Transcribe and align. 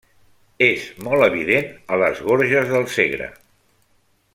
És 0.67 0.87
molt 1.07 1.25
evident 1.27 1.69
a 1.97 2.01
les 2.05 2.25
Gorges 2.31 2.75
del 2.75 2.91
Segre. 2.97 3.33